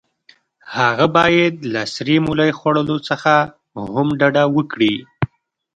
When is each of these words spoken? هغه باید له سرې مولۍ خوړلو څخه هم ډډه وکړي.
هغه 0.77 1.05
باید 1.17 1.53
له 1.73 1.81
سرې 1.93 2.15
مولۍ 2.25 2.51
خوړلو 2.59 2.97
څخه 3.09 3.33
هم 3.93 4.07
ډډه 4.19 4.43
وکړي. 4.55 4.95